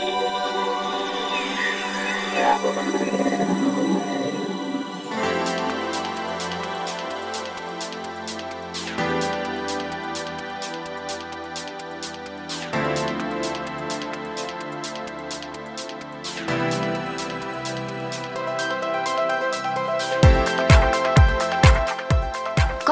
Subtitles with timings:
[0.00, 0.06] こ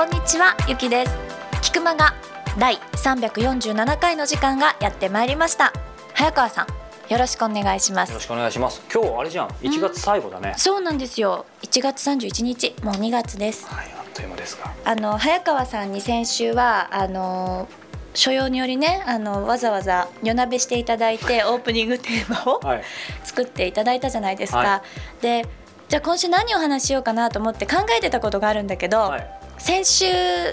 [0.04, 1.16] んにちはゆきです。
[1.62, 2.14] 菊間が
[2.58, 5.72] 第347回の時間がやってまいりました。
[6.12, 6.77] 早川さん
[7.08, 8.82] よろしくお願いしますよろしくお願いします。
[8.92, 10.54] 今日あれじゃん、1月最後だね。
[10.58, 14.72] そうなんですよ1月31日もう2月ですはい、あっという間ですが。
[14.84, 17.66] あの早川さんに先週はあの
[18.12, 22.82] 所用によりねあのわざわざ夜なべしていただいてオープニングテーマをはい。
[23.24, 24.82] 作っていただいたじゃないですか、は
[25.22, 25.46] で
[25.88, 29.26] じゃあ今週何を話しようかなと思って考えてたことがあるんだけど、はい。
[29.56, 30.04] 先週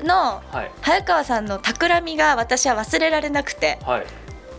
[0.04, 0.72] のはい。
[0.82, 4.05] 早川さんの企みが私は忘れられなくてはい。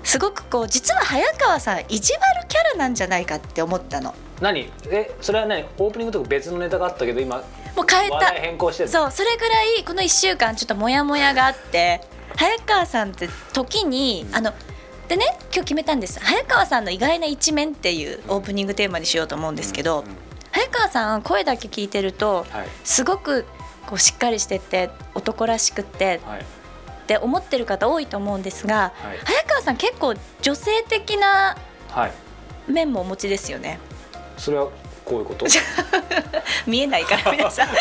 [0.06, 7.38] すごくこう実は早川さん意地悪キャラなんじゃないかって思ったの何、え、それはね、オープニングとか別のネタがあったけど、今。
[7.74, 8.88] もう変えた変更してる。
[8.88, 12.00] そうそれぐらいこの1週間ちょっとモヤモヤがあって
[12.36, 14.52] 早川さんって時にあの
[15.08, 20.04] でね今日決めたんです早川さんの意外な一面っていうオープニングテーマにしようと思うんですけど、
[20.52, 22.68] 早川さん声だけ聞いてるとはい。
[22.84, 23.44] すごく
[23.86, 26.46] こうしっかりしてて男らしくってはい。
[27.06, 29.18] って思ってる方多いと思うんですがはい。
[29.24, 31.56] 早川さん結構女性的な
[31.88, 32.12] はい。
[32.66, 33.78] 面もお持ちですよね
[34.36, 34.68] それは
[35.04, 35.46] こういうこと？
[36.66, 37.74] 見えないから皆さん だ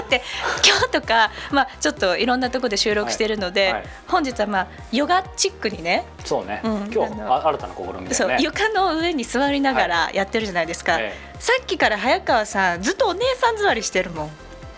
[0.00, 0.22] って
[0.66, 6.62] 今日とか、まあ、ちょっといろんなところで収録してるので、はいはい本日はまあヨガチックにねそうね。
[6.64, 8.36] うん今日新たな試みだそう。
[8.40, 14.30] 床の上に座りながらやってるじゃないですか、えさっきから早川さんずっとお姉さん座りしてるもん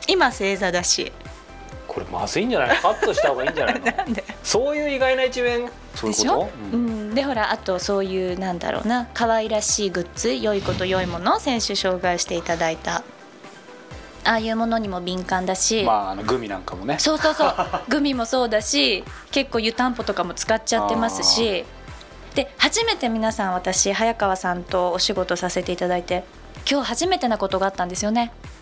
[0.08, 1.27] 今正座だしえ
[1.88, 2.74] これまずいんじゃないの？
[2.76, 3.86] カットした方がいいんじゃないの？
[3.90, 4.22] なんで？
[4.44, 5.68] そういう意外な一面？
[5.94, 6.32] そういうこでしょ？
[6.32, 7.10] と。、ううん。
[7.10, 9.08] ん、でほらあとそういうなんだろうな。
[9.14, 13.02] 可愛らしいグッズ良いこと良いものを先週紹介していただいた。
[14.24, 16.98] ああいうものにも敏感だし、まあ、あのグミなんかもね。
[16.98, 17.54] そうそうそう。
[17.88, 21.64] グミもそうだし結構湯たんぽとかも使っちゃってますし。
[22.34, 26.22] で初めて皆さん私早川さんとお仕事させていただいて
[26.70, 28.30] 今日初めてなことがあったんですよね。
[28.42, 28.57] ま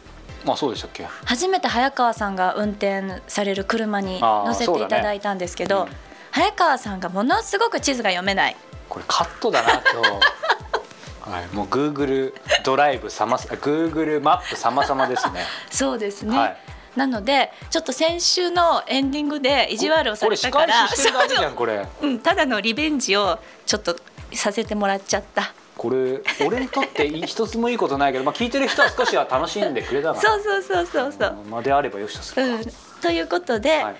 [0.55, 1.07] あ、そうでしたっけ？
[1.25, 5.89] 初めて早川さんが運転される車に乗せていただいたんですけど、うん
[6.37, 8.57] 早川さんがものすごく地図が読めない
[8.91, 10.21] これカットだな今日。
[11.31, 15.47] はい、もう Google ドライブさま Google マップ様々ですね。
[15.71, 16.57] そうですね、はい。
[16.95, 21.87] なのでちょっと先週のエンディングで意地悪をさこれたから返ししてるだけじゃんこれ。
[22.03, 23.97] うん、ただのリベンジをちょっと
[24.34, 25.55] させてもらっちゃった
[25.86, 30.20] これ俺にとって一つもいいことないけど、まあ聞いてる人は少しは楽しんでくれたかな。
[30.20, 32.62] そうそうそうそうそう、まあであればよしとするうん、
[33.00, 33.84] ということで、か。
[33.86, 33.97] はい。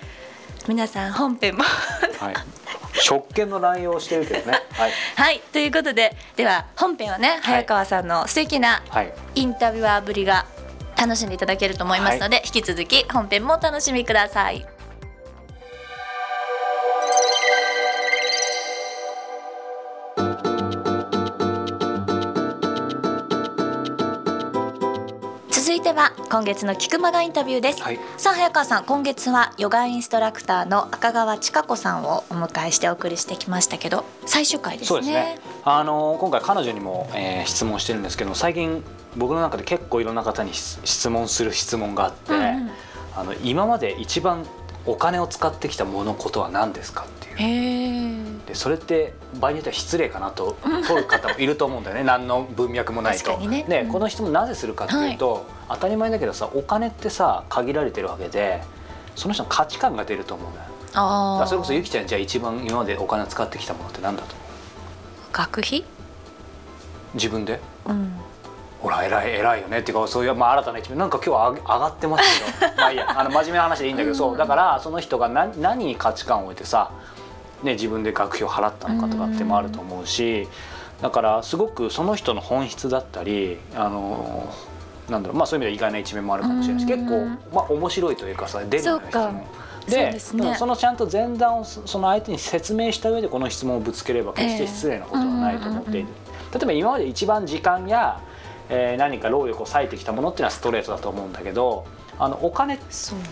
[0.67, 2.35] 皆さん本編もはい。
[2.95, 4.63] 職権の乱用をしてるけどね。
[4.73, 4.93] はい。
[5.15, 9.13] はいということででは本編はね早川さんの素敵なはい。
[9.37, 10.47] インタビュアーぶりが
[10.97, 14.67] 楽しんでいただけると思いますので、引き続き本編もお楽しみください。
[25.97, 27.99] は今月の菊間がインタビューです、はい。
[28.19, 35.39] さあ早川さん今月はヨガインストラクターの赤川千佳子さんをお迎えしてお送りしてきましたけど最終回ですねそうですね。
[35.65, 38.85] あの今回彼女にも、えー質問してるんですけど、最近
[39.17, 42.71] 僕の中で結構いろんな方に質質問する質問があって、うんうん
[43.19, 44.45] あの今まで一番
[44.87, 48.47] お金を使ってきたものことは何ですかっていう。
[48.47, 52.05] でそれって場合によっては失礼かなと 問う方もいると思うんだよね。
[52.05, 53.37] 何の文脈もないと。
[53.39, 53.65] ね。
[53.69, 53.93] でうん。
[53.93, 58.63] この質問なぜするかっていうと、当たり前だけどさお金ってさ限られてるわけで
[59.17, 60.67] その人の価値観が出ると思うんだよ。
[60.95, 64.47] だあそれこそゆきちゃんじゃあ一番今までお金を使ってきたものって何だと思う？
[65.33, 65.85] 学費？
[67.15, 67.61] 自分で？
[67.87, 68.13] うん
[68.87, 69.79] ほら偉い偉いよね。
[69.79, 70.99] っていうかそういう、まあ、新たな一面。
[70.99, 72.73] なんか今日は上がってますけど。
[72.79, 73.21] まあいいや。
[73.21, 74.37] あの真面目な話でいいんだけど、そう。
[74.37, 76.91] だからその人が何何に価値観を置いてさ、
[77.65, 80.47] ね、自分で学費を払ったのかとかってもあると思うし
[81.01, 84.49] だからすごくその人の本質だったりあの
[85.09, 85.37] なんだろう。
[85.37, 89.07] まあそういう意味では意外な一面もあるかもしれないしうん結構、まあ、面白いというかさ出るようか。
[89.07, 89.47] 質問。
[89.81, 90.55] そうでですね。
[90.57, 96.09] そのちゃんと前段をそその相手に説明した上でこの質問をぶつければ決して失礼なことはないと思っている、
[96.53, 98.21] 例えば今まで一番時間や、
[98.69, 101.87] えー何か労力を割いてきたものっていうのはストレートだと思うんだけど
[102.19, 102.79] あのお金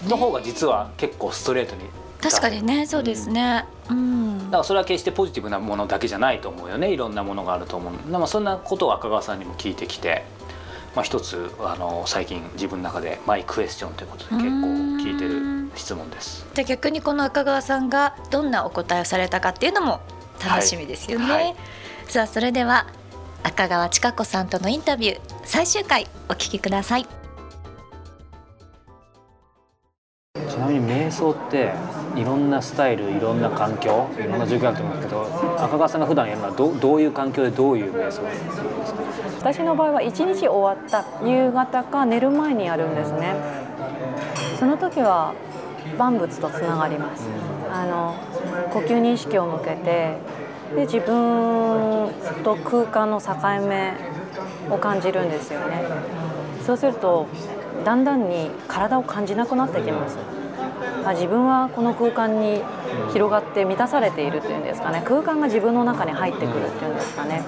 [0.08, 1.82] の方が実は結構ストレートに
[2.20, 3.66] 確かにねそうですね。
[3.90, 4.38] うん。
[4.46, 10.24] だからそれは決してポジティブなものだけじゃないと思うよねいろんなものがあると思うでもそんなことを赤川さんにも聞いてきて、
[10.94, 14.48] まあ、一つあの最近自分の中でマイクエスチョンということで結構
[15.02, 16.46] 聞いてる質問です。
[16.54, 20.00] じゃあ逆にこの赤川さんがどんなお答えをされたかっていうのも
[20.42, 21.24] 楽しみですよね。
[21.24, 21.44] はい。
[21.44, 21.56] はい。
[22.06, 22.86] さあそれでは
[23.46, 27.06] 赤川千佳子さんとのインタビュー最終回お聞きください。
[30.34, 31.72] ちなみに瞑想って
[32.16, 39.52] いろんなスタイルいろんな環境いろんな状況あると思うんですけど赤川さんが普段やるのはどどういう環境でどういう瞑想ですか？
[39.52, 43.34] 私の場合は一日終わった夕方か寝る前にやるんですね。
[44.58, 45.34] その時は
[45.98, 47.28] 万物とつながります。
[47.70, 48.14] あの
[48.72, 50.16] 呼吸に意識を向けて
[50.74, 52.10] で自分
[52.42, 53.34] と空間の境
[53.66, 53.94] 目
[54.70, 55.82] を感じるんですよね。
[56.64, 57.26] そうすると
[57.84, 60.18] だんだんに体を感じなくなってきます。
[61.04, 62.62] あ自分はこの空間に
[63.12, 65.02] 広がって満たされているっていうんですかね。
[65.04, 67.42] 空間が自分の中に入ってくるっていうんですかね。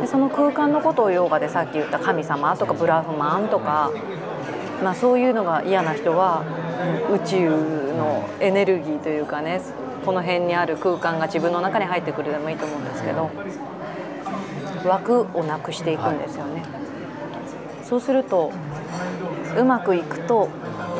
[0.00, 3.90] でその空間のことをヨガでさっき言った神様とかブラフマンとか、
[4.82, 6.44] まあ、そういうのが嫌な人は
[7.12, 9.60] 宇宙のエネルギーというかね
[10.04, 13.30] この辺にある空間が自分の中に入ってくるでもいいと思うんですけど
[14.84, 16.64] 枠をなくしていくんですよね。
[17.84, 18.52] そうすると
[19.56, 20.48] うまくいくと、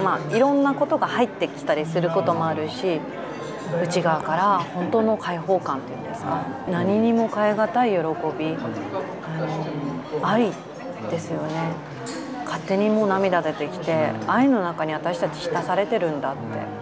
[0.04, 3.00] まあ、いろんなことが入ってきたりすることもあるし
[3.82, 8.08] 内側から本当の解放感っていうんですか何にも変え難い喜びあ
[10.20, 10.52] の愛
[11.10, 11.72] ですよね
[12.44, 16.81] 勝手にもう涙出てきて愛の中に私たち浸されてるんだって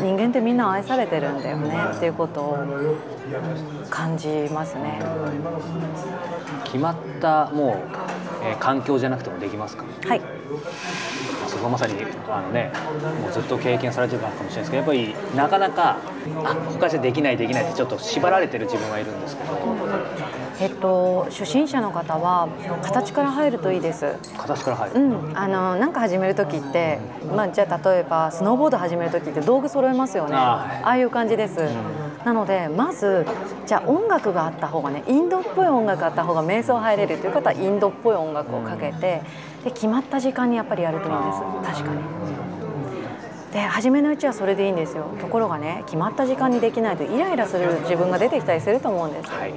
[0.00, 2.58] 人間ってみんな愛されてるんだよねっていうことを
[3.90, 5.00] 感じますね。
[6.64, 7.76] 決まったもう、
[8.44, 9.84] えー環境じゃなくてもできますか？
[10.06, 10.20] はい。
[11.46, 11.94] そこはまさに
[12.28, 12.72] あのね
[13.20, 15.98] もうずっと経験されてるかもしれないですけどやっぱりなかなか
[16.44, 19.50] あ他じゃできないできないってちょっと縛られてる自分はいるんですけど
[20.62, 22.48] えっと初心者の方は
[22.82, 24.14] 形から入るといいです。
[24.38, 27.00] 形から入る、うん、あのなんか始める時って、
[27.34, 30.36] まあ、じゃあ例えばスノーボード始める時って道具揃えますよね。
[30.36, 31.58] あーああいう感じです、
[32.24, 33.26] なのでまず
[33.66, 39.22] じゃあ音楽があった方がねインドっぽい音楽があった方が瞑想入れるという方はインドっぽい音楽をかけて
[39.64, 41.40] で決まった時間にやっぱりやるといいんです。
[41.72, 42.51] 確かに。
[43.52, 45.04] で初めのうちはそれでいいんですよ。
[45.20, 49.52] ところがね決まった時間にできないとイライラする自分が出てきたりすると思うんですはい。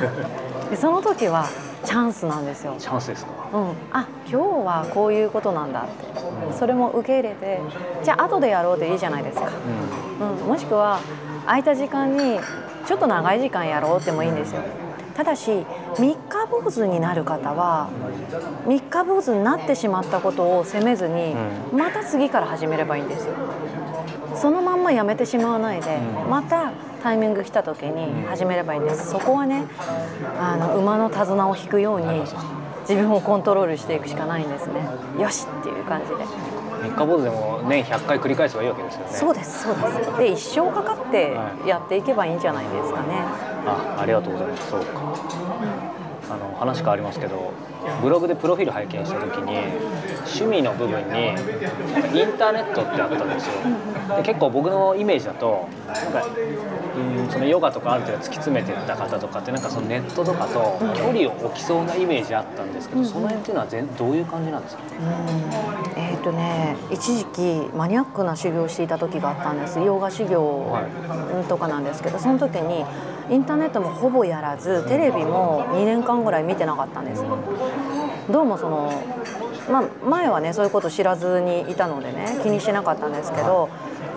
[0.70, 1.46] でその時は
[1.84, 2.74] チャンスなんですよ。
[2.78, 3.32] チャンスですか？
[3.52, 6.08] うん、あ今日はこういうことなんだって。
[6.58, 7.60] それも受け入れて
[8.02, 9.48] じゃあ後でやろうでいいじゃないですか、
[10.42, 10.98] うん、もしくは
[11.46, 12.40] 空いた時間に
[12.86, 14.62] ちょっと長い時間やろうってもいいんですよ
[15.18, 15.66] ただし
[15.98, 17.90] 三日坊主になる方は
[18.68, 21.34] 三日坊主になってしまったことを責めずに
[21.72, 23.34] また次から始めればいいんですよ。
[24.36, 25.98] そのまんまやめてしまわないで
[26.30, 26.70] また
[27.02, 29.10] タイミング来た時に始めればいいんです。
[29.10, 29.64] そこはね
[30.38, 32.22] あの馬の手綱を引くように
[32.82, 34.74] 自分をコントロールしていくしかないんですね。
[35.18, 36.24] よしっていう感じで
[36.82, 39.12] 三日坊主でも年100回繰り返せばいいわけですよね。
[39.12, 40.18] そうですそうです。
[40.18, 41.36] で一生かかって
[41.66, 43.24] やっていけばいいんじゃないですかね。
[43.66, 44.70] あありがとうございます。
[44.70, 45.87] そうか
[46.30, 47.52] あの話変わりますけど
[48.02, 49.56] ブログでプロフィール拝見した時に
[50.18, 51.30] 趣味の部分に
[52.18, 53.52] インターネットってあったんですよ。
[54.16, 64.82] で結構僕のイメージだとなんかうんそのヨガとかある程度突き詰めてった方とかってなんかそのネットとかと距離を置きそうなイメージあったんですけど、その辺っていうのは全どういう感じなんですか、
[65.96, 69.78] えっ、とね一時期マニアックな修行をしていた時があったんです。
[69.78, 70.76] ヨガ修行
[71.48, 72.84] とかなんですけどその時に
[73.30, 77.22] インターネットもほぼやらずテレビも2年間ぐらい見てなかったんです
[78.30, 79.02] どうもその、
[79.70, 83.68] まあ、前はねそういうこと知らずにいたのでね気にしてなかったんですけど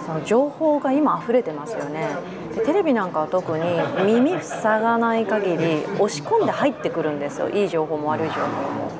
[0.05, 2.07] その情報が今溢れてますよね。
[2.55, 3.63] でテレビなんかは特に
[4.03, 7.49] 耳塞がない限り押し込んで入ってくるんですよ。
[7.49, 8.91] いい情報も悪い情報も。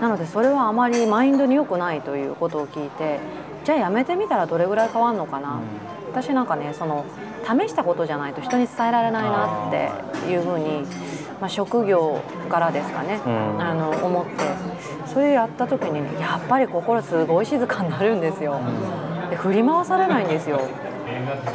[0.00, 3.18] なのでそれはあまりマインドに良くないということを聞いて
[3.64, 5.58] じゃあやめてみたらどれぐらい変わるのかな、
[6.12, 7.04] 私なんかねその
[7.44, 10.82] 試したことじゃないと人に伝えられないなっていうふうに、
[11.40, 13.60] まあ、職業からですかね、うん。
[13.60, 14.32] あの思って
[15.06, 18.60] それやった時にねやっぱり心すごい静かになるんですよ。
[19.30, 20.60] で振り回されないんですよ。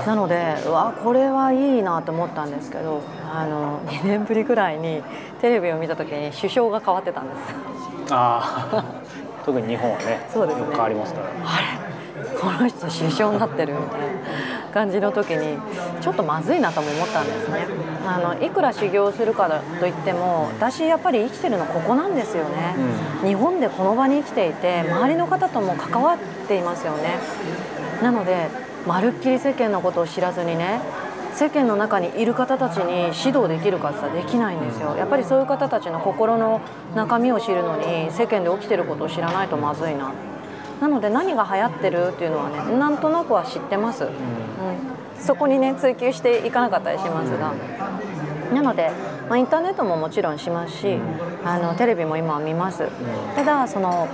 [0.05, 5.03] なのでうわこれはいいなと思ったんですけどあの2年ぶりぐらいに
[5.41, 7.41] テレビを見た時に首相が変わってたんです。
[8.11, 8.83] ああ
[9.45, 10.65] 特に日本はねそうですね。
[10.71, 11.27] 変わりますから。
[11.27, 11.91] あれ
[12.39, 14.05] この人首相になってるみたいな
[14.71, 15.57] 感じの時に
[16.01, 17.67] ちょっとまずいなとも思ったんですね。
[18.07, 22.75] あのいくら修行するからといっても私やっぱり生きてるのここなんですよね、
[23.23, 27.19] 日本でこの場に生きていて周りの方とも関わっていますよね。
[28.01, 28.47] なので
[28.87, 30.79] まるっきり世間のことを知らずにね
[31.33, 34.95] 世間の中にいる方たちに指導できるかってできないんですよ。
[34.97, 36.61] やっぱりそういう方たちの心の
[36.95, 40.11] 中身を知るのに世間で起きてることを知らないとまずいな
[40.81, 44.11] なので何が流行ってるっていうのはねなんとなくは知ってます、うん。
[45.19, 47.53] そこにね追求していかなかったりしますが。
[48.51, 48.91] なので、
[49.29, 50.97] まあ、インターネットももちろんしますし
[51.45, 52.89] あのテレビも今は見ます。
[53.35, 54.09] ただその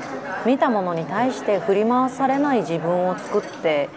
[0.46, 3.90] 見たものに対して振り回されない自分を作って、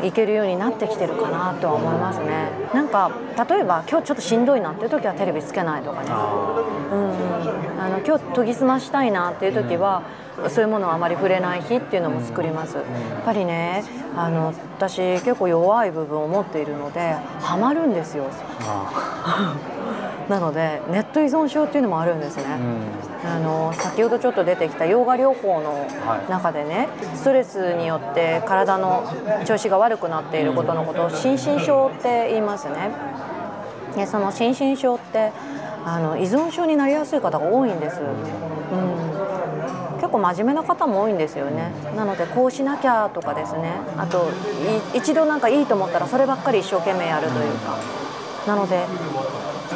[0.00, 2.48] うん、いけるようになってきてるかなとは思いますね。
[2.72, 3.10] なんか
[3.48, 6.08] 例えば今日ちょっとしんどいなっていう時はテレビつけないとかね。
[6.92, 10.02] うんうん、あの今日研ぎ澄ましたいなっていう時は、
[10.48, 12.84] そういうものをあまり触れない日っていうのも作ります、やっ
[13.24, 13.84] ぱりね
[14.16, 18.24] あの私結構弱い部分を持っているのでハマるんですよ。
[20.28, 22.44] なのでネット依存症っていうのもあるんですね、
[23.24, 25.86] あの先ほどちょっと出てきたヨガ療法の
[26.28, 29.02] 中でね、ストレスによって体の
[29.44, 32.90] 調子が悪くなっていることのことを心身症って言いますね。
[33.96, 35.32] でその心身症って
[35.84, 39.09] あの依存症になりやすい方が多いんです、うん、結
[40.10, 41.72] 構真面目な方も多いんですよね。
[41.96, 43.72] なのでこうしなきゃとかですね。
[43.96, 44.28] あと
[44.94, 47.76] 一度なんかいいと思ったらそればっかり一生懸命やるというか。
[48.46, 48.86] なので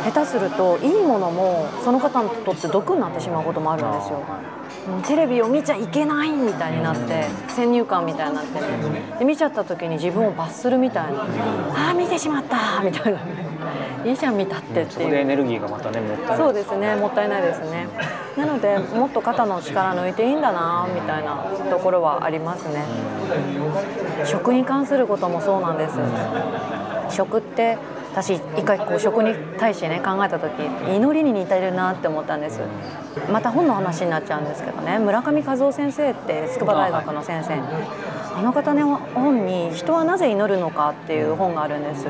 [0.04, 4.18] 下手するといいものもその方にとって毒になってしまうこともあるんですよ。
[4.18, 4.54] うん
[5.02, 8.60] テレビを見ちゃいけないみたいになって先入観みたいになって。
[8.60, 8.66] ね
[9.18, 11.22] で見ちゃった時に自分を罰するみたいな。
[11.22, 13.18] ああ見てしまったみたいな。
[14.04, 15.10] いいじゃん見たってっていう。
[15.10, 17.88] でエネルギーがまたねもったいないそうですねもったいないですね。
[18.36, 21.36] なのでもっと肩の力抜いていいんだなみたいな
[21.70, 22.84] ところはありますね。
[24.26, 25.94] 食に関することもそうなんです。
[27.10, 27.78] 食って
[28.14, 30.52] 私一回こう食に対してね考えた時
[30.94, 32.60] 祈りに似てるなって思ったんです。
[33.32, 37.54] また本の話になっちゃうんですけどね村上和夫先生って筑波大学の先生。
[38.36, 42.06] あの方の本に「人はなぜ祈るのか」っていう本があるんです。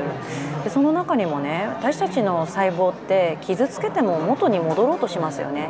[0.63, 5.69] でその中にもね私たちの細胞って傷つけても元に戻ろうとしますよね。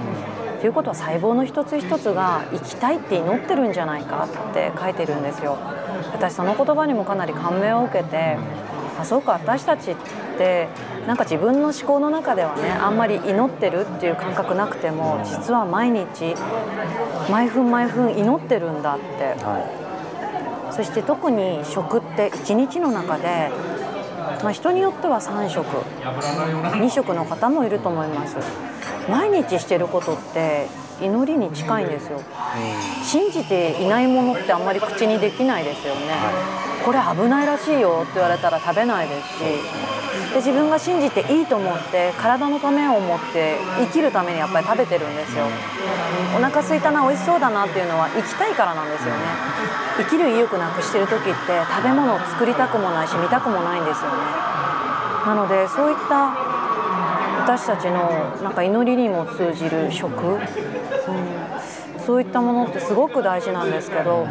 [0.62, 5.58] ということは細胞の一つ一つが生きたいって祈ってるんじゃないかって書いてるんですよ。
[6.14, 8.38] 私その言葉にもかなり感銘を受けて
[9.00, 9.96] あそうか私たちっ
[10.38, 10.68] て
[11.08, 16.36] なんか自分の思考の中ではねあんまり祈ってるっていう感覚なくても実は毎日
[17.30, 19.44] 毎分毎分祈ってるんだって。
[19.44, 19.86] は
[20.76, 23.50] そして特に食って1日の中で、
[24.44, 28.36] まあ、人によっては3食2食の方もいると思います。
[29.10, 30.68] 毎日してることって
[31.02, 32.22] 祈りに近いんですよ。
[33.04, 36.02] 信じていないものってあんまり口にできないですよね、
[36.84, 39.42] これ危ないらしいよって言われたら食べないですし。
[40.32, 45.46] で自分が信じていいと思って体のためを思って生きるためにやっぱり食べてるんですよ。
[46.36, 49.22] お腹空いたな美味しそうだなっていうのは生きたいからなんですよね。
[49.98, 51.32] 生きる意欲なくしてる時って
[51.70, 54.18] 食べ物を作りたくもないし見たくもないんですよね。
[55.26, 56.32] なのでそういった
[57.44, 58.10] 私たちの
[58.42, 60.40] なんか祈りにも通じる食、
[61.08, 64.28] うん、そういったものってすごく大事なんですけど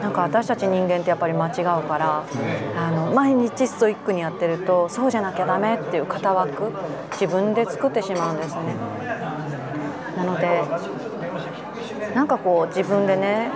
[0.00, 2.24] なんか私たち人間ってやっぱり間違うから
[2.76, 6.72] あの毎日ストイックにやってるとそうじゃなきゃダメっていう型枠
[7.12, 8.76] 自分で作ってしまうんですね。
[10.16, 10.62] なので
[12.14, 13.50] なんかこう自分でね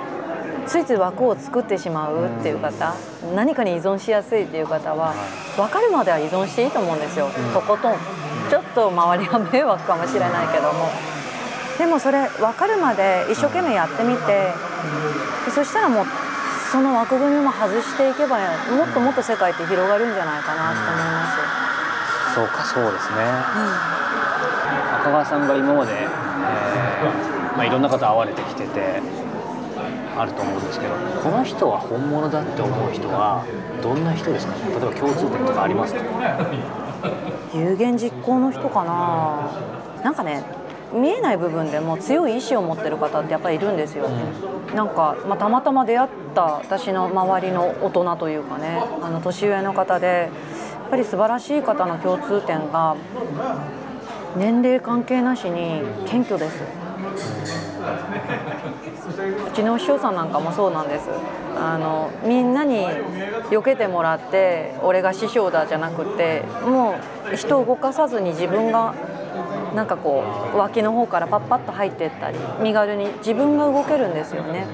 [0.66, 2.94] ついつい枠を作ってしまうっていう方
[3.34, 5.14] 何かに依存しやすいっていう方は
[5.56, 7.28] 分かるまでは依存していいと思うんですよ。
[7.54, 7.94] とことん。
[8.50, 10.90] ちょっと周りは迷惑かもしれないけども。
[11.78, 14.52] でもそれ分かるまで一生懸命やってみて
[15.44, 16.06] でそしたらもう
[16.72, 22.34] その枠組みも外していけばもっともっと世界って広がるんじゃないかなと思います。
[22.34, 23.16] そうかそうですね、
[25.00, 29.00] 赤川さんが今まで、えーまあ、いろんな方会われてきてて
[30.18, 30.92] あると思うんですけど
[31.22, 33.46] この人は本物だって思う人は
[33.82, 34.52] どんな人ですか？
[34.52, 36.00] ね例えば共通点とかありますか？
[37.54, 39.50] 有言実行の人かな。
[40.02, 40.44] なんかね
[40.96, 44.08] 見えない部分でも強い意志を持ってる方ってやっぱりいるんですよ、
[44.74, 50.28] なんか、まあ、たまたま出会った私の周りの大人というかねあの年上の方でや
[50.86, 52.96] っぱり素晴らしい方の共通点が
[54.36, 56.62] 年齢関係なしに謙虚です。
[59.48, 61.08] うちのお師匠さんなんかもそうなんです。
[61.56, 62.86] あのみんなに
[63.50, 66.96] 避けてもらって俺が師匠だじゃなくても
[67.32, 68.94] う人を動かさずに自分が
[69.76, 74.66] なんかこう脇の方からパッパッと入っていったり身軽に自分が動けるんですよね。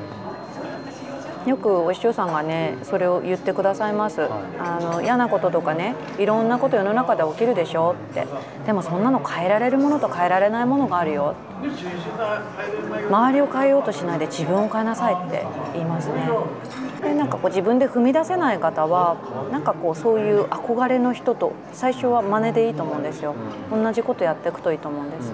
[1.46, 4.22] よくお師匠さんがねそれを言ってくださいます、
[4.58, 8.26] あの嫌なこととかねいろんなこと世の中で起きるでしょって。
[8.66, 11.34] でもそんなの変えられるものと変えられないものがあるよ。
[13.08, 16.28] 周りを変えようとしないで自分を変えなさいって言いますね。
[17.02, 19.16] でなんかこう自分で踏み出せない方は
[19.50, 23.34] なんかこうそういう憧れの人と最初は真似でいいと思うんですよ。
[23.72, 25.32] 同じことやっていくといいと思うんです、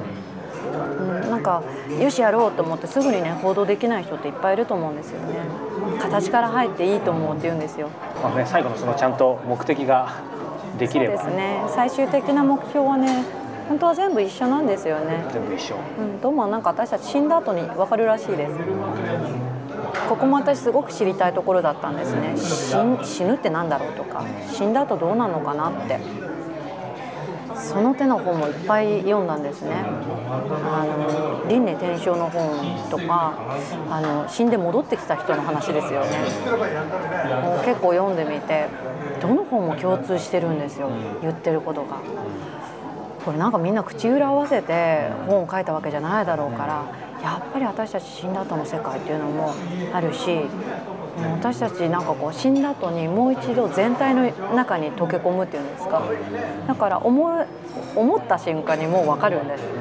[0.84, 1.62] うん、なんか
[2.00, 5.36] よしやろうと思ってすぐにね行動できない人っていっぱいいると思うんですよね。
[6.00, 7.88] 形から入っていいと思うって言うんですよ。
[8.22, 10.08] まあね、最後のそのちゃんと目的が
[10.78, 11.18] できれば。
[11.18, 11.62] そうですね。
[11.68, 13.24] 最終的な目標はね
[13.68, 15.24] 本当は全部一緒なんですよね。
[15.32, 15.74] 全部一緒。
[15.98, 18.52] うん、どうもなんか私たち死んだ後に分かるらしいです。
[20.08, 22.34] ここも私すごく知りたいところだったんですね。
[23.04, 24.24] 死ぬってなんだろうとか。
[24.50, 25.98] 死んだ後どうなるのかなって
[27.60, 33.34] その手の本もいっぱい読んだんですねあの輪廻転生の本とか
[33.90, 36.18] あの死んで戻ってきた人の話ですよね
[37.42, 38.66] もう結構読んでみて
[39.20, 40.90] どの本も共通してるんですよ
[41.22, 42.00] 言ってることが。
[43.24, 46.84] これなんかみんな口裏合わせて本を書いたわけじゃないだろうから
[47.22, 49.54] やっぱり私たち死んだ後の世界っていうのも
[49.92, 50.46] あるし
[51.32, 56.02] 私たちなんかこう死んだ後にもう一度全体の中に溶け込むっていうんですか。
[56.66, 57.44] だから思い
[57.94, 59.74] 思った瞬間にもう分かるんですって、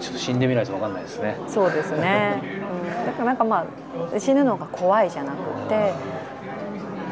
[0.00, 1.36] ちょっと死んでみないと分かんないですね。
[1.40, 3.66] うん、そうですね、うん、だからなんかま
[4.14, 5.36] あ死ぬのが怖いじゃなく
[5.68, 5.92] て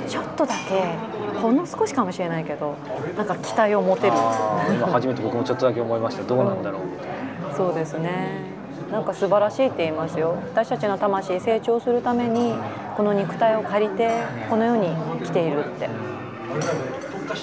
[0.08, 2.74] ちょっとだけほんの少しかもしれないけど
[3.16, 4.12] なんか期待を持てる。
[4.74, 6.24] 今初めて僕もちょっとだけ思いました。
[6.24, 6.86] どうなんだろう。
[6.86, 7.08] みたい
[7.50, 8.57] なそうですね
[8.90, 10.36] なんか素晴らしいって言いますよ。
[10.52, 12.54] 私たちの魂成長するために
[12.96, 14.10] この肉体を借りて
[14.48, 14.88] この世に
[15.24, 15.88] 来ているって。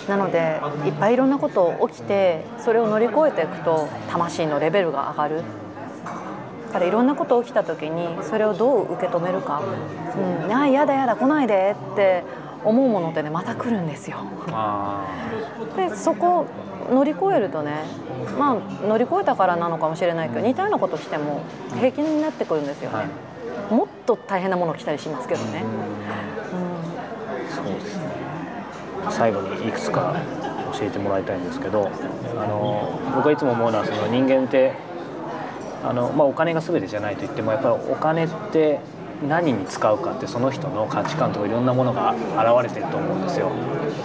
[0.07, 5.43] なのでいっぱいいろんなこと起きてそれを乗り越えていくと魂のレベルが上がる。
[6.67, 9.61] だからいろんなこと起きた時にそれをどう受け止めるか
[10.43, 12.23] 「うん、ああやだやだ来ないで」って
[12.65, 14.17] 思うものってねまた来るんですよ。
[14.51, 15.05] あ
[15.77, 16.45] でそこを
[16.91, 17.83] 乗り越えるとね
[18.37, 18.55] まあ
[18.87, 21.41] 乗り越えたからなのかもしれないけど似たようなことしても
[21.75, 23.73] 平気になってくるんですよね、はい。
[23.73, 28.05] もっと大変なもの来たりしますけどね、ーそうですね。
[29.09, 30.15] 最後にいくつか
[30.73, 31.89] 教えてもらいたいんですけど
[32.37, 34.73] あの僕はいつも思うのはその人間って
[35.83, 38.79] あの、まあ、お金が全てじゃないと言ってもやっぱりお金って
[39.27, 43.51] 何に使うかってその人の価値観とかいろんなものが現れてると思うんですよ。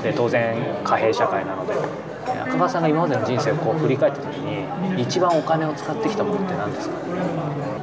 [0.03, 1.75] で当然貨幣社会なので。
[2.21, 6.95] 赤羽さんが今までの人生をこう振り返った時に一番お金を使ってきたものって何ですか？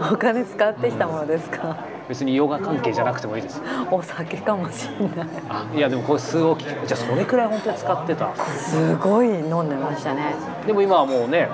[0.08, 1.78] うん、お金使ってきたものですか？
[2.08, 3.62] 別にヨガ関係じゃなくてもいいです。
[3.92, 5.28] お酒かもしれない。
[5.50, 8.36] あいやでもこれ数億じゃあそれくらい本当に使ってた？
[8.46, 10.36] すごい飲んでましたね。
[10.66, 11.50] でも今はもうね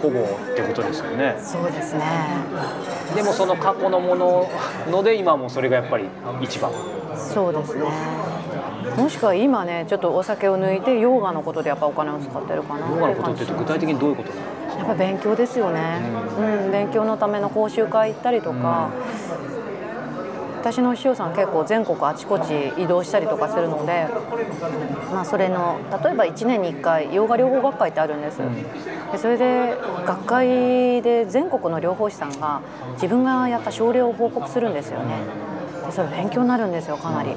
[0.00, 1.36] ほぼってことですよね。
[1.40, 2.04] そうですね
[3.14, 4.50] でもその過去のもの
[4.90, 6.04] ので今はもうそれがやっぱり
[6.40, 6.72] 一番。
[7.16, 7.84] そうですね。
[8.96, 12.88] もしくは今ねちょっとお酒を抜いてヨガのことでやっぱお金を使ってるかな。
[12.88, 14.30] ヨガのことって具体的にどういうこと
[14.76, 16.02] やっぱ勉強ですよね、
[16.38, 18.90] うん、勉強のための講習会行ったりとか、
[20.66, 24.08] 私の師匠さん結構全国あちこち移動したりとかするので、
[25.12, 28.38] まあ、それの例えば1年に1回ヨガ療法学会ってあるんです、
[29.12, 32.62] でそれで学会で全国の療法士さんが
[32.94, 35.20] 自分がやった症例を報告するんですよね。
[35.86, 37.36] でそれ勉強になるんですよかなり、うん。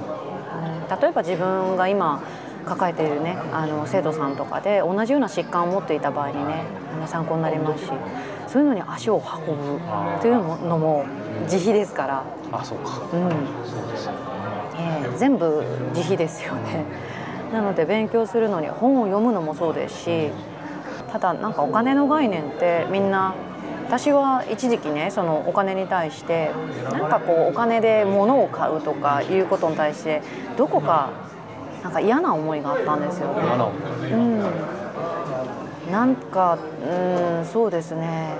[1.00, 2.24] 例えば自分が今
[2.65, 6.63] 抱えているねあの生徒さんとかで同じような疾患を持っていた場合にね
[6.96, 7.92] あの参考になりますし
[8.48, 9.80] そういうのに足を運ぶ
[10.20, 10.34] という
[10.68, 11.06] のも
[11.43, 13.02] 自費ですから、あそうか。
[13.13, 13.30] うん。
[13.65, 14.13] そうですよ
[14.78, 16.86] ええ全部自費ですよね。
[17.54, 20.32] なので勉強するのに本を読むのもそうですし
[21.12, 23.34] ただなんかお金の概念ってみんな
[23.88, 26.52] 私は一時期ねそのお金に対して
[26.91, 30.21] なんかこうお金で物を買うとかいうことに対して
[30.58, 31.10] どこか
[31.84, 33.30] なんか嫌な思いがあったんですよ。
[33.30, 33.41] ね。
[34.12, 34.15] う
[35.89, 38.36] ん、なんか、うん、そうですね。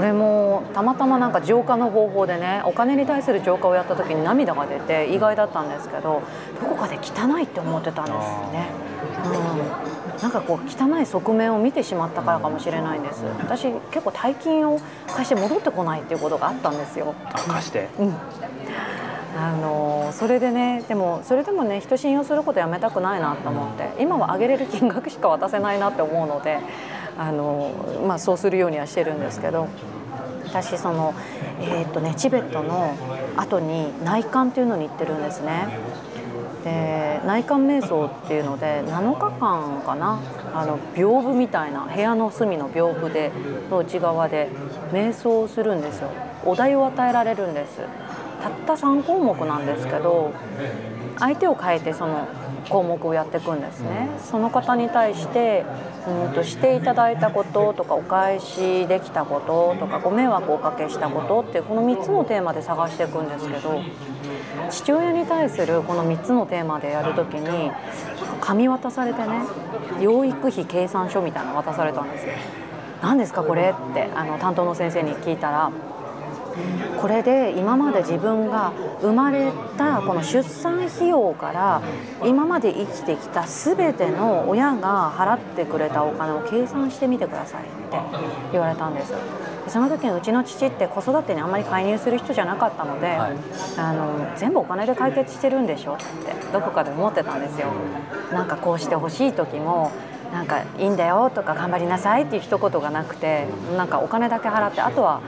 [0.00, 6.22] これもたまたまなんか浄化の方法でねお金に対する浄化をやった時に涙が出て意外だったんですけど
[6.58, 8.68] どこかで汚いって思ってたんですよね。
[10.16, 17.14] うん、なんかこう汚い側面を見てしまったからかもしれないんです私結構大金を貸して戻ってこないっていうことがあったんですよ。
[17.26, 17.90] あ貸して？
[17.98, 18.14] うん
[19.38, 26.58] あのそれでねでもそれでもね人信用することやめたくないなと思って今は上げれる金額しか渡せないなって思うので
[27.20, 29.68] あの、まあ、そうするようにはしてるんですけど
[30.46, 31.14] 私その、
[31.60, 32.96] えーっとね、チベットの
[33.36, 35.68] 後に内観っていうのに行ってるんですね。
[36.64, 40.20] で内観瞑想っていうので7日間かな
[40.52, 43.32] あの屏風みたいな部屋の隅の屏風で
[43.70, 44.50] の内側で
[44.92, 46.10] 瞑想をするんですよ
[46.44, 47.78] お題を与えられるんです
[48.42, 50.34] たった3項目なんですけど
[51.18, 52.28] 相手を変えてその
[52.68, 55.64] 項目をやっていくんですねその方に対して
[56.06, 63.80] うんとしていただいたこととかお返しできたこととかご迷惑をおかけしたことってこの3つのテーマで探していくんですけど
[64.70, 67.70] 父親に対するこの3つのテーマでやるときに
[68.40, 69.42] 紙渡されてね
[70.00, 72.32] 養育費計算書みたいなの渡されたんですよ。
[73.02, 73.70] 何ですかこれ？
[73.70, 75.70] ってあの担当の先生に聞いたら
[77.00, 81.82] これで今まで自分が生まれたこの出産費用から
[82.24, 87.98] 今まで生きてきた全ての親が払ってくれたお金を計算してみてくださいって
[88.52, 89.14] 言われたんです。
[89.68, 93.36] その時にうちの父って子育てにあんまり介入する人じゃなかったので、はい、
[93.76, 96.04] あの全部お金で解決してるんでしょって
[96.52, 97.68] どこかで思ってたんですよ。
[98.32, 99.92] なんかこうしてほしい時も
[100.32, 105.20] なんかいいんだよとか頑張りなさいっていう一言がなくてなんかお金だけ払ってあとは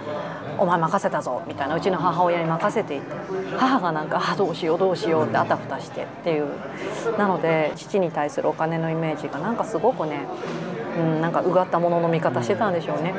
[0.59, 1.77] お前任せたぞみたいな。
[1.77, 3.07] うちの母親に任せていて。
[3.57, 6.05] 母がなんかあどうしようどうしようってあたふたして。
[6.05, 6.49] っていう。
[7.19, 10.27] なので父に対するお金のイメージがなんかすごくね、
[10.99, 13.15] うん、なんかうがったものの見方してたんでしょうね。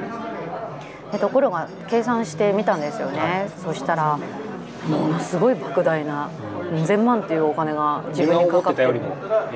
[1.12, 3.50] でところが計算してみたんですよね。
[3.64, 4.18] そしたら
[4.88, 6.30] ものすごい莫大な
[6.86, 8.82] 千万っていうお金が自分にかかって。
[8.82, 8.92] やっ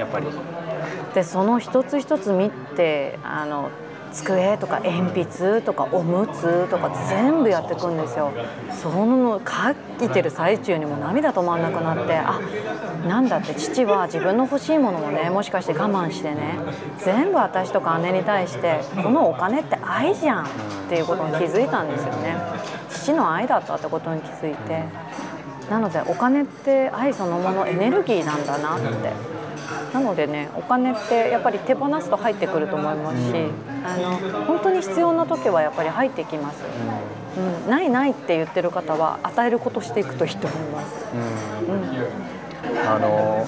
[0.10, 0.28] ぱり。
[1.14, 3.70] でその一つ一つ見てあの
[4.18, 8.32] 机とか鉛筆とかおむつとか全部やっていくんですよ。
[8.82, 12.40] その書いてる最中にも涙止まんなくなってあ
[13.08, 16.56] なんだって父は自分の欲しいものもねもしかして我慢してね
[17.00, 20.50] 全部私とか姉に対してこのお金って愛じゃんっ
[20.90, 22.36] ていうことに気づいたんですよね。
[22.90, 24.84] 父の愛だったってことに気づいて
[25.70, 28.88] なのでお金って愛そのものエネルギーなんだなって
[29.94, 33.34] なのでねお金ってやっぱり手放すと入ってくると思いますし、
[33.84, 36.64] あの本当に必要な時はやっぱり入ってきます、
[37.66, 43.48] うん、ないないって言ってる方は与えることしていくといいと思います、うん、あの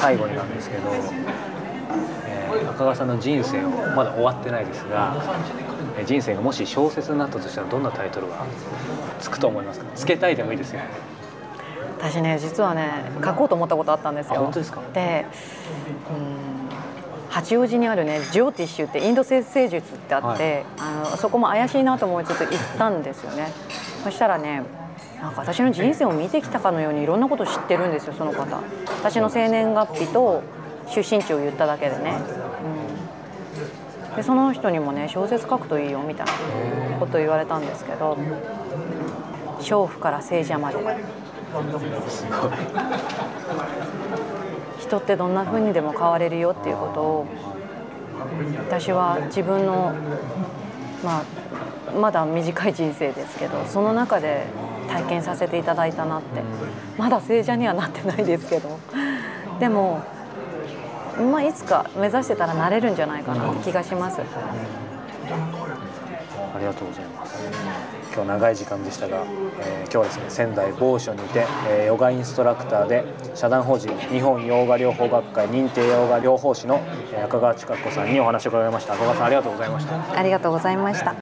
[0.00, 0.90] 最後になんですけど、
[2.26, 5.14] えー、赤川さんの人生をまだ終わってないですが
[6.06, 8.44] 人生がもし小説になったとしたらどんなタイトルが
[9.20, 9.86] つくと思いますか？
[9.94, 10.80] つけたいでもいいですよ
[11.98, 12.90] 私ね実はね
[13.24, 14.50] 書こうと思ったことあったんですよ。
[14.52, 14.80] ですか？
[14.92, 15.26] で
[16.10, 16.46] うん
[17.28, 23.52] 八王子にあるねジオティッシュってインド生成術ってあって、はい、あのそこも怪しいなと思いつつ行ったんですよね。
[24.04, 24.62] そしたらね
[25.20, 28.44] なんか私の人生を見てきたかのようにいろんなこと知ってるんですよその方。
[29.02, 30.42] 私の生年月日と
[30.88, 32.14] 出身地を言っただけでね、
[34.10, 36.32] うん、でその人にもね小説書くといいよみたいな
[36.98, 38.16] ことを言われたんですけど
[39.60, 40.76] 「娼婦から聖者まで」
[44.78, 47.26] 人ってどんな風にでも変われるよっていうことを
[48.68, 49.92] 私は自分の、
[51.04, 51.22] まあ、
[51.98, 54.44] まだ短い人生ですけどその中で
[54.88, 56.42] 体験させていただいたなって
[56.96, 58.78] まだ聖者にはなってないですけど
[59.58, 60.00] でも、
[61.32, 64.20] まあ、いつか目指してたらなれるんじゃないかなって気がします。
[66.54, 67.95] ありがとうございます。
[68.16, 69.26] 今日長い時間でしたが、
[69.60, 76.80] えー、今日はですね仙台某所にて、えー、ヨガインストラクターで社団法人日本ヨガ療法学会認定ヨガ療法士の、
[77.12, 78.94] えー、赤川千佳子さんにお話を伺いました。
[78.94, 80.18] 赤川さんありがとうございました。
[80.18, 81.14] ありがとうございました。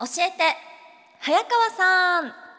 [0.00, 0.56] 教えて
[1.20, 2.51] 早川さん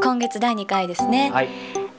[0.00, 1.48] 今月第2回ですね、はい、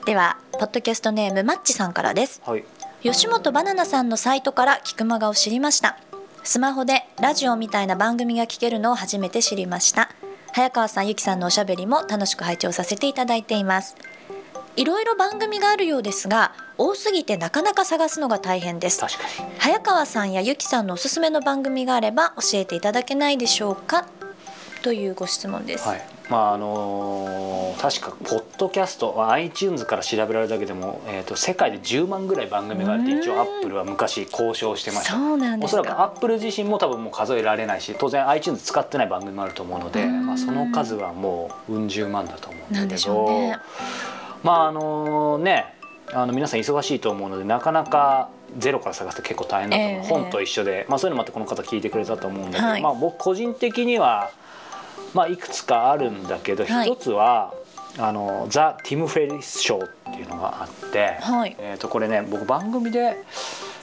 [0.06, 2.64] ではポッドキャストネームマッチさんからです、はい、
[3.02, 5.98] 吉本バナナさんのサイトから菊間がを知りました。
[6.42, 10.10] スマホでラジオみたいな番組が聞けるのを初めて知りました。
[10.52, 13.96] 早川さんゆきさんのおしゃべりも楽しく拝聴させていただいています。
[14.76, 19.04] いろいろ番組があるようですが多すぎてなかなか探すのが大変です。
[19.58, 24.06] 早川さんやゆきさんのおすすめの番組があれば教えていただけないでしょうか？
[24.82, 35.14] というご質問です、はいまああのー、確かポッドキャスト iTunes から調べられるだけでも、えーと、世界で10万ぐらい番組があって一応アップルは昔交渉してました。
[35.14, 43.58] そうなんですおそらくアップル自身も多分もう数えられないし当然 iTunes 使ってない番組もあると思うので、まあ、その数はもううん十万だと思うんだけど、ね、
[44.44, 45.74] まああのね
[46.12, 54.30] あの皆さん忙しいと思うのでなかなかゼロから探すと結構大変だと思う、えー、本と一緒で、まあ、そういうのもあってこの方聞いてくれたと思うんだけど、はい、まあ、僕個人的には
[55.14, 57.52] まあ、いくつかあるんだけど、一つは
[57.98, 59.80] あのザ・ティム・フェリス賞っ
[60.14, 63.16] ていうのがあって、はい、えー、とこれね僕番組で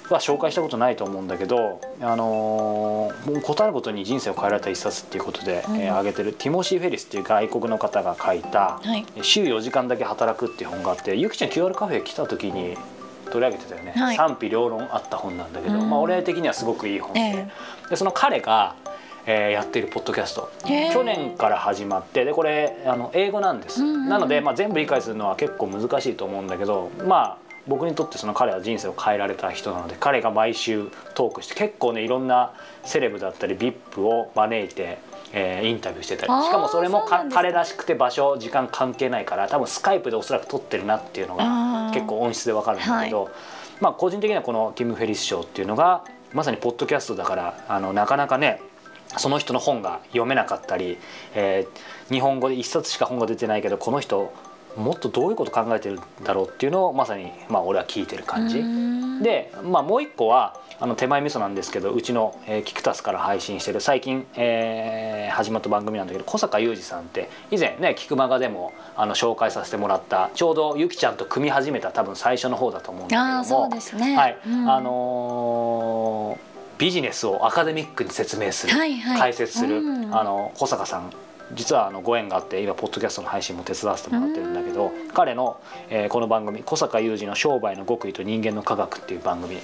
[0.09, 12.77] は紹介したことないと思うんだけど、あのー、もう答えることに人生を変えられた一冊っていうことで、うん、えー、挙げてるティモシー・フェリスっていう外国の方が書いた「はい、週4時間だけ働く」っていう本があってゆきちゃん QR カフェ来た時に
[13.25, 17.19] 取り上げてたよね、はい、賛否両論あった本なんだけど、うん、まあ、俺的にはすごくいい本で。
[17.19, 18.75] えー、でその彼が
[19.29, 20.49] えー、やっているポッドキャスト。
[20.63, 34.99] 去年から始まってでこれあの英語なんです、うんうん、なので、まあ、全部理解するのは結構難しいと思うんだけどまあ僕にとってその彼は人生を変えられた人なので彼が毎週トークして結構ねいろんなセレブだったり VIP を招いて、
[35.33, 36.43] えーインタビューしてたり。
[36.43, 41.93] しかもそれも彼らしくて場所時間関係ないから多分スカイプでおそらく撮ってるなっていうのあがー。
[41.93, 43.29] 結構音質でわかるんだけど、
[43.81, 48.61] まあ個人的にはこのティム・フェリス賞っていうのがまさにポッドキャストだからあのなかなかね
[49.17, 50.97] その人の本が読めなかったり、
[51.35, 54.31] えー日本語で一冊しか本が出てないけどこの人
[54.77, 58.63] もっとどういうこと考えてるんだろうっていうのをまさに、まあ、俺は聞いてる感じ。
[59.21, 74.15] で、まあ、もう一個はあの手前味噌なんですけどうちの、えーキクタスから配信してる最近、えー始まった番組なんだけど小坂雄二さんって以前ね「キクマガ」でもあの紹介させてもらったちょうどゆきちゃんと組み始めた多分最初の方だと思うんだけどもああそうですね。
[74.15, 76.46] はいうんあのー
[76.77, 79.19] ビジネスをアカデミックに説明する、はいはい。
[79.19, 80.15] 解説する、うん。
[80.15, 81.11] あの小坂さん。
[81.53, 89.57] 実はあのご縁があって今ポッドキャストの配信も手伝わせてもらってるんだけど、彼の、えーこの番組小坂雄二の商売の極意と人間の科学っていう番組。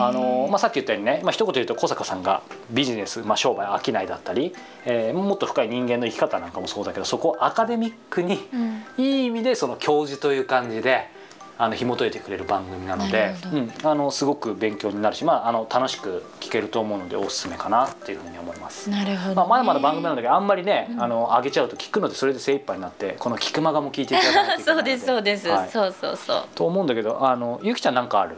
[0.00, 4.54] あのまあ、さっき言ったようにね、まあ一言言うと小坂さんがビジネス、まあ、商売商いだったり、
[4.86, 8.82] えーもっと深い人間の生き方なんかもそうだけどそこをアカデミックにうん。
[8.98, 11.08] いい意味でその教授という感じで
[11.56, 18.90] あの紐解いてくれる番組なのでうん、あのすごく勉強になるし、まあ、あの楽しく聞けると思うのでおすすめかなっていうふうに思います。
[18.90, 19.34] なるほど、ね。
[19.36, 25.70] まあ、まだまだ番組なんだけどあんまりね、あの上げちゃうと聞くのでそれで精一杯になってこの「聞く間が」も聞いていただいといけないそうのでですそうです、はい。
[25.70, 26.44] そうそうそう。
[26.54, 28.36] と思うんだけどあのゆきちゃんなんかある？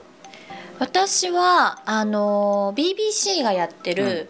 [0.79, 4.29] 私はあの BBC がやってる、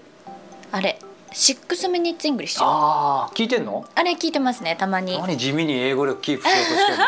[0.70, 1.00] あれ
[1.32, 3.84] 「6 minutes English」あああ聞いてんの？
[3.96, 5.18] れ聞いてますねたまに。
[5.18, 7.04] 何地味に英語力キープしようとしてるの？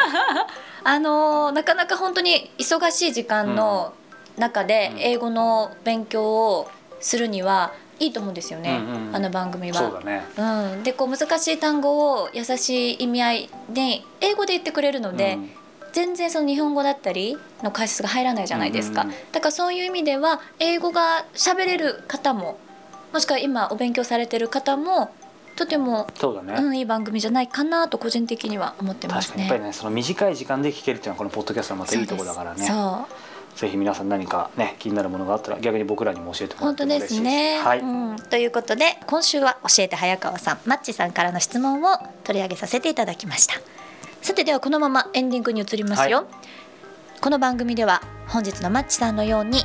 [0.88, 3.92] あのなかなか本当に忙しい時間の
[4.38, 5.01] 中でうん。
[5.01, 6.22] 英語の勉強
[6.57, 6.70] を
[7.01, 9.79] するにはいいと思うんですよね、うんうんあの番組は。
[9.79, 10.22] そうだね。
[10.38, 15.51] うん、でこう難しい単語を優しい意味合いで英語で言ってくれるので、うん。
[15.92, 22.59] 全然その日本語だったりの解説が入らないじゃないですか、だからそういう意味では英語が喋れる方も
[23.12, 25.11] もしくは今お勉強されてる方も
[25.59, 29.38] とても、そうだね、うん、いい番組じゃないかなと個人的には思ってますね。
[29.38, 29.49] 確かに。
[29.49, 32.64] やっぱりねその短い時間で聞けるっていうのはこのポッドキャストのまたいいところだからね。
[32.64, 33.07] そ
[33.57, 33.59] う。
[33.59, 43.55] ぜひ皆さん何かね気になるものがあったら逆に僕らにも教えてもらって嬉しいですすね、はい、うん、ということで今週は教えて早川さんマッチさんからの質問を取り上げさせていただきました。
[44.23, 46.27] さてではこのままエンディングに移りますよ、はい。
[47.21, 49.64] この番組では本日のマッチさんのように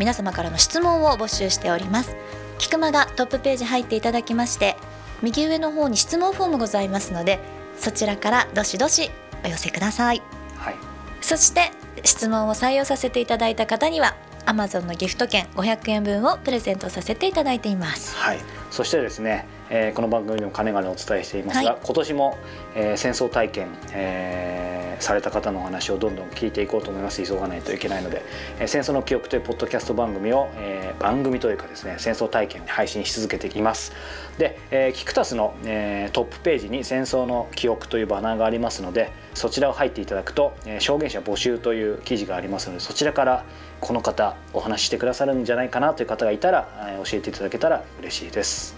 [0.00, 2.16] 皆様からの質問を募集しております。
[2.58, 4.76] キクマがトップページ入っていただきまして
[5.22, 7.40] 右上の方に質問フォームございますので
[7.76, 9.10] そちらからどしどし
[9.44, 10.22] お寄せください。
[10.56, 10.74] はい。
[11.20, 11.72] そして
[12.04, 18.16] 質問を採用させていただいた方には Amazon のギフト券500円分をプレゼントさせていただいています。
[18.16, 18.38] はい、
[18.70, 21.80] そしてですね、えーこの番組でもかねがねお伝えしていますが、はい。
[21.84, 22.38] 今年も、
[22.74, 27.22] えー戦争体験、えーされた方のお話をどんどん聞いていこうと思います。
[27.22, 28.24] 急がないといけないので
[28.58, 33.92] 「えー戦争の記憶」というポッドキャスト番組を、えー番組というかですね戦争体験に配信し続けていきます。
[34.38, 43.44] で、えーキクタスの、えートップページに「戦争の記憶」というバナーがありますのでそちらを入っていただくと「えー証言者募集」という記事がありますのでそちらから
[43.80, 48.77] この方お話ししてくださるんじゃないかなという方がいたら、えー教えていただけたら嬉しいです。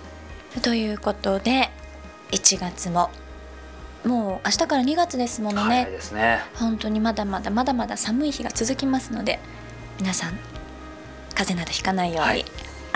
[0.63, 1.71] ということで
[2.33, 3.11] 1月も。
[4.05, 6.41] もう明日から2月ですものね、ね。
[6.55, 9.39] 本当にまだまだまだまだ寒い日が続きますので
[9.99, 10.39] 皆さん
[11.35, 12.45] 風邪などひかないように、はい。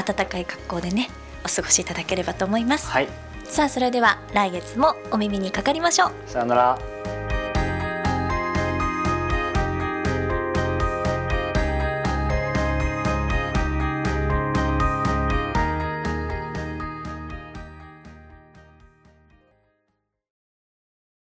[0.03, 1.11] 暖かい格好でね
[1.45, 3.09] お過ごしいただければと思います、はい、
[3.45, 6.13] さあそれでは来月もお耳にかかりましょう。
[6.27, 7.24] さよなら。